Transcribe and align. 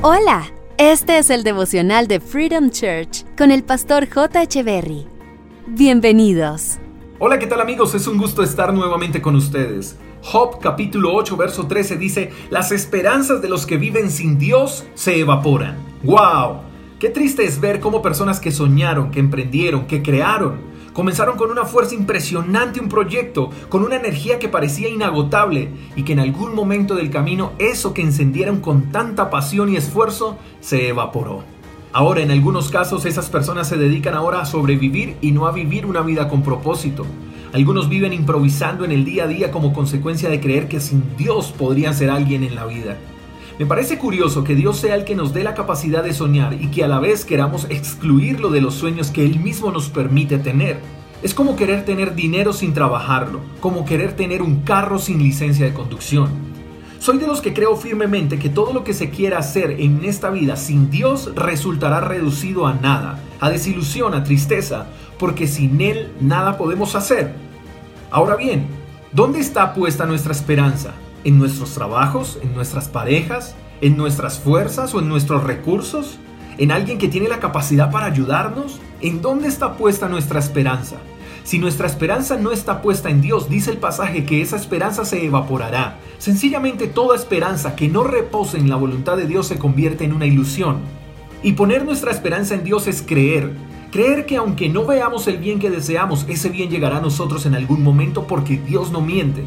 Hola, 0.00 0.46
este 0.76 1.18
es 1.18 1.28
el 1.28 1.42
devocional 1.42 2.06
de 2.06 2.20
Freedom 2.20 2.70
Church 2.70 3.24
con 3.36 3.50
el 3.50 3.64
pastor 3.64 4.08
J. 4.08 4.44
Berry. 4.62 5.08
Bienvenidos. 5.66 6.78
Hola, 7.18 7.40
¿qué 7.40 7.48
tal 7.48 7.60
amigos? 7.60 7.96
Es 7.96 8.06
un 8.06 8.16
gusto 8.16 8.44
estar 8.44 8.72
nuevamente 8.72 9.20
con 9.20 9.34
ustedes. 9.34 9.98
Job 10.22 10.60
capítulo 10.60 11.12
8 11.14 11.36
verso 11.36 11.66
13 11.66 11.96
dice, 11.96 12.30
las 12.48 12.70
esperanzas 12.70 13.42
de 13.42 13.48
los 13.48 13.66
que 13.66 13.76
viven 13.76 14.12
sin 14.12 14.38
Dios 14.38 14.86
se 14.94 15.18
evaporan. 15.18 15.78
¡Wow! 16.04 16.60
Qué 17.00 17.08
triste 17.08 17.44
es 17.44 17.58
ver 17.58 17.80
cómo 17.80 18.00
personas 18.00 18.38
que 18.38 18.52
soñaron, 18.52 19.10
que 19.10 19.18
emprendieron, 19.18 19.88
que 19.88 20.00
crearon, 20.00 20.60
Comenzaron 20.98 21.36
con 21.36 21.52
una 21.52 21.64
fuerza 21.64 21.94
impresionante 21.94 22.80
un 22.80 22.88
proyecto, 22.88 23.50
con 23.68 23.84
una 23.84 23.94
energía 23.94 24.40
que 24.40 24.48
parecía 24.48 24.88
inagotable 24.88 25.68
y 25.94 26.02
que 26.02 26.14
en 26.14 26.18
algún 26.18 26.56
momento 26.56 26.96
del 26.96 27.08
camino 27.08 27.52
eso 27.60 27.94
que 27.94 28.02
encendieron 28.02 28.58
con 28.58 28.90
tanta 28.90 29.30
pasión 29.30 29.68
y 29.68 29.76
esfuerzo 29.76 30.38
se 30.58 30.88
evaporó. 30.88 31.44
Ahora 31.92 32.22
en 32.22 32.32
algunos 32.32 32.68
casos 32.72 33.06
esas 33.06 33.30
personas 33.30 33.68
se 33.68 33.76
dedican 33.76 34.14
ahora 34.14 34.40
a 34.40 34.44
sobrevivir 34.44 35.14
y 35.20 35.30
no 35.30 35.46
a 35.46 35.52
vivir 35.52 35.86
una 35.86 36.00
vida 36.00 36.28
con 36.28 36.42
propósito. 36.42 37.06
Algunos 37.52 37.88
viven 37.88 38.12
improvisando 38.12 38.84
en 38.84 38.90
el 38.90 39.04
día 39.04 39.22
a 39.22 39.28
día 39.28 39.52
como 39.52 39.72
consecuencia 39.72 40.28
de 40.28 40.40
creer 40.40 40.66
que 40.66 40.80
sin 40.80 41.16
Dios 41.16 41.54
podrían 41.56 41.94
ser 41.94 42.10
alguien 42.10 42.42
en 42.42 42.56
la 42.56 42.66
vida. 42.66 42.96
Me 43.58 43.66
parece 43.66 43.98
curioso 43.98 44.44
que 44.44 44.54
Dios 44.54 44.78
sea 44.78 44.94
el 44.94 45.04
que 45.04 45.16
nos 45.16 45.34
dé 45.34 45.42
la 45.42 45.54
capacidad 45.54 46.04
de 46.04 46.14
soñar 46.14 46.54
y 46.54 46.68
que 46.68 46.84
a 46.84 46.88
la 46.88 47.00
vez 47.00 47.24
queramos 47.24 47.66
excluirlo 47.70 48.50
de 48.50 48.60
los 48.60 48.74
sueños 48.74 49.10
que 49.10 49.24
Él 49.24 49.40
mismo 49.40 49.72
nos 49.72 49.88
permite 49.88 50.38
tener. 50.38 50.78
Es 51.24 51.34
como 51.34 51.56
querer 51.56 51.84
tener 51.84 52.14
dinero 52.14 52.52
sin 52.52 52.72
trabajarlo, 52.72 53.40
como 53.58 53.84
querer 53.84 54.12
tener 54.12 54.42
un 54.42 54.60
carro 54.60 55.00
sin 55.00 55.18
licencia 55.18 55.66
de 55.66 55.74
conducción. 55.74 56.28
Soy 57.00 57.18
de 57.18 57.26
los 57.26 57.40
que 57.40 57.52
creo 57.52 57.74
firmemente 57.74 58.38
que 58.38 58.48
todo 58.48 58.72
lo 58.72 58.84
que 58.84 58.94
se 58.94 59.10
quiera 59.10 59.38
hacer 59.38 59.72
en 59.80 60.04
esta 60.04 60.30
vida 60.30 60.54
sin 60.54 60.88
Dios 60.88 61.32
resultará 61.34 61.98
reducido 61.98 62.64
a 62.64 62.74
nada, 62.74 63.18
a 63.40 63.50
desilusión, 63.50 64.14
a 64.14 64.22
tristeza, 64.22 64.86
porque 65.18 65.48
sin 65.48 65.80
Él 65.80 66.12
nada 66.20 66.58
podemos 66.58 66.94
hacer. 66.94 67.34
Ahora 68.12 68.36
bien, 68.36 68.68
¿dónde 69.10 69.40
está 69.40 69.74
puesta 69.74 70.06
nuestra 70.06 70.30
esperanza? 70.30 70.94
¿En 71.24 71.38
nuestros 71.38 71.74
trabajos? 71.74 72.38
¿En 72.42 72.54
nuestras 72.54 72.88
parejas? 72.88 73.56
¿En 73.80 73.96
nuestras 73.96 74.38
fuerzas 74.38 74.94
o 74.94 75.00
en 75.00 75.08
nuestros 75.08 75.44
recursos? 75.44 76.18
¿En 76.58 76.70
alguien 76.70 76.98
que 76.98 77.08
tiene 77.08 77.28
la 77.28 77.40
capacidad 77.40 77.90
para 77.90 78.06
ayudarnos? 78.06 78.80
¿En 79.00 79.20
dónde 79.20 79.48
está 79.48 79.76
puesta 79.76 80.08
nuestra 80.08 80.38
esperanza? 80.38 80.96
Si 81.44 81.58
nuestra 81.58 81.86
esperanza 81.86 82.36
no 82.36 82.52
está 82.52 82.82
puesta 82.82 83.10
en 83.10 83.20
Dios, 83.20 83.48
dice 83.48 83.70
el 83.70 83.78
pasaje 83.78 84.24
que 84.24 84.42
esa 84.42 84.56
esperanza 84.56 85.04
se 85.04 85.24
evaporará. 85.24 85.98
Sencillamente 86.18 86.88
toda 86.88 87.16
esperanza 87.16 87.74
que 87.74 87.88
no 87.88 88.04
repose 88.04 88.58
en 88.58 88.68
la 88.68 88.76
voluntad 88.76 89.16
de 89.16 89.26
Dios 89.26 89.46
se 89.46 89.58
convierte 89.58 90.04
en 90.04 90.12
una 90.12 90.26
ilusión. 90.26 90.80
Y 91.42 91.52
poner 91.52 91.84
nuestra 91.84 92.10
esperanza 92.10 92.54
en 92.54 92.64
Dios 92.64 92.86
es 92.86 93.02
creer. 93.02 93.52
Creer 93.90 94.26
que 94.26 94.36
aunque 94.36 94.68
no 94.68 94.84
veamos 94.84 95.26
el 95.26 95.38
bien 95.38 95.58
que 95.58 95.70
deseamos, 95.70 96.26
ese 96.28 96.50
bien 96.50 96.68
llegará 96.68 96.98
a 96.98 97.00
nosotros 97.00 97.46
en 97.46 97.54
algún 97.54 97.82
momento 97.82 98.26
porque 98.26 98.58
Dios 98.58 98.92
no 98.92 99.00
miente. 99.00 99.44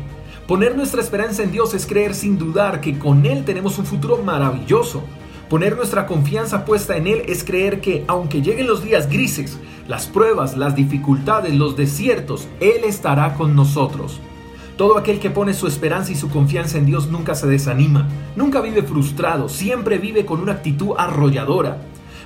Poner 0.52 0.75
nuestra 0.75 0.99
esperanza 0.99 1.44
en 1.44 1.52
Dios 1.53 1.73
es 1.73 1.85
creer 1.85 2.13
sin 2.13 2.38
dudar 2.38 2.81
que 2.81 2.99
con 2.99 3.25
Él 3.25 3.45
tenemos 3.45 3.77
un 3.77 3.85
futuro 3.85 4.17
maravilloso. 4.17 5.02
Poner 5.49 5.77
nuestra 5.77 6.05
confianza 6.05 6.66
puesta 6.66 6.97
en 6.97 7.07
Él 7.07 7.23
es 7.30 7.45
creer 7.45 7.80
que 7.80 8.03
aunque 8.09 8.41
lleguen 8.41 8.67
los 8.67 8.83
días 8.83 9.09
grises, 9.09 9.57
las 9.88 10.07
pruebas, 10.07 10.57
las 10.57 10.75
dificultades, 10.75 11.55
los 11.55 11.77
desiertos, 11.77 12.49
Él 12.59 12.83
estará 12.83 13.35
con 13.35 13.55
nosotros. 13.55 14.19
Todo 14.75 14.97
aquel 14.97 15.22
que 15.22 15.29
pone 15.29 15.53
su 15.53 15.67
esperanza 15.67 16.11
y 16.11 16.16
su 16.16 16.29
confianza 16.29 16.77
en 16.77 16.85
Dios 16.85 17.07
nunca 17.07 17.33
se 17.33 17.47
desanima, 17.47 18.09
nunca 18.35 18.59
vive 18.59 18.83
frustrado, 18.83 19.47
siempre 19.47 19.99
vive 19.99 20.25
con 20.25 20.41
una 20.41 20.52
actitud 20.52 20.95
arrolladora. 20.97 21.77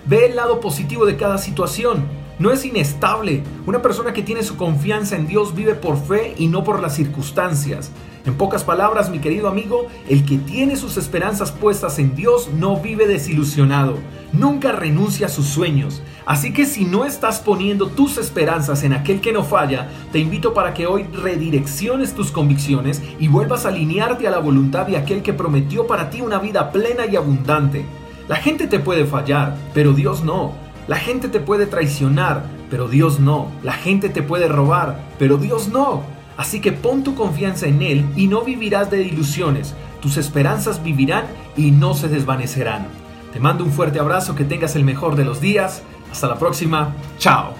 Ve 0.07 0.25
el 0.25 0.35
lado 0.35 0.59
positivo 0.61 1.05
de 1.05 1.15
cada 1.15 1.37
situación, 1.37 2.05
no 2.39 2.51
es 2.51 2.65
inestable. 2.65 3.43
Una 3.65 3.81
persona 3.81 4.13
que 4.13 4.23
tiene 4.23 4.43
su 4.43 4.57
confianza 4.57 5.15
en 5.15 5.27
Dios 5.27 5.55
vive 5.55 5.75
por 5.75 5.97
fe 5.97 6.35
y 6.37 6.47
no 6.47 6.63
por 6.63 6.81
las 6.81 6.95
circunstancias. 6.95 7.91
En 8.25 8.33
pocas 8.33 8.63
palabras, 8.63 9.11
mi 9.11 9.19
querido 9.19 9.47
amigo, 9.47 9.87
el 10.09 10.25
que 10.25 10.39
tiene 10.39 10.77
sus 10.77 10.97
esperanzas 10.97 11.51
puestas 11.51 11.99
en 11.99 12.15
Dios 12.15 12.49
no 12.51 12.77
vive 12.77 13.05
desilusionado, 13.05 13.99
nunca 14.33 14.71
renuncia 14.71 15.27
a 15.27 15.29
sus 15.29 15.45
sueños. 15.45 16.01
Así 16.25 16.51
que 16.51 16.65
si 16.65 16.85
no 16.85 17.05
estás 17.05 17.39
poniendo 17.39 17.87
tus 17.87 18.17
esperanzas 18.17 18.83
en 18.83 18.93
aquel 18.93 19.21
que 19.21 19.31
no 19.31 19.43
falla, 19.43 19.89
te 20.11 20.17
invito 20.17 20.55
para 20.55 20.73
que 20.73 20.87
hoy 20.87 21.03
redirecciones 21.03 22.15
tus 22.15 22.31
convicciones 22.31 23.03
y 23.19 23.27
vuelvas 23.27 23.65
a 23.65 23.69
alinearte 23.69 24.27
a 24.27 24.31
la 24.31 24.39
voluntad 24.39 24.87
de 24.87 24.97
aquel 24.97 25.21
que 25.21 25.33
prometió 25.33 25.85
para 25.85 26.09
ti 26.09 26.21
una 26.21 26.39
vida 26.39 26.71
plena 26.71 27.05
y 27.05 27.15
abundante. 27.15 27.85
La 28.27 28.37
gente 28.37 28.65
te 28.65 28.79
puede 28.79 29.05
fallar, 29.05 29.55
pero 29.75 29.93
Dios 29.93 30.23
no. 30.23 30.64
La 30.87 30.97
gente 30.97 31.29
te 31.29 31.39
puede 31.39 31.65
traicionar, 31.65 32.43
pero 32.69 32.87
Dios 32.87 33.19
no. 33.19 33.51
La 33.63 33.73
gente 33.73 34.09
te 34.09 34.21
puede 34.21 34.47
robar, 34.47 34.99
pero 35.17 35.37
Dios 35.37 35.69
no. 35.69 36.03
Así 36.37 36.59
que 36.59 36.71
pon 36.71 37.03
tu 37.03 37.15
confianza 37.15 37.67
en 37.67 37.81
Él 37.81 38.05
y 38.15 38.27
no 38.27 38.41
vivirás 38.41 38.91
de 38.91 39.01
ilusiones. 39.01 39.73
Tus 40.01 40.17
esperanzas 40.17 40.83
vivirán 40.83 41.25
y 41.57 41.71
no 41.71 41.93
se 41.93 42.07
desvanecerán. 42.07 42.87
Te 43.33 43.39
mando 43.39 43.63
un 43.63 43.71
fuerte 43.71 43.99
abrazo, 43.99 44.35
que 44.35 44.43
tengas 44.43 44.75
el 44.75 44.83
mejor 44.83 45.15
de 45.15 45.25
los 45.25 45.41
días. 45.41 45.81
Hasta 46.11 46.27
la 46.27 46.37
próxima. 46.37 46.93
Chao. 47.17 47.53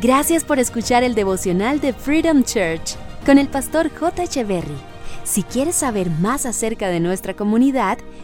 Gracias 0.00 0.44
por 0.44 0.58
escuchar 0.58 1.02
el 1.02 1.14
devocional 1.14 1.80
de 1.80 1.92
Freedom 1.92 2.44
Church 2.44 2.96
con 3.26 3.38
el 3.38 3.48
pastor 3.48 3.90
J. 3.90 4.22
Echeverry. 4.22 4.76
Si 5.24 5.42
quieres 5.42 5.76
saber 5.76 6.10
más 6.10 6.46
acerca 6.46 6.88
de 6.88 7.00
nuestra 7.00 7.34
comunidad, 7.34 7.98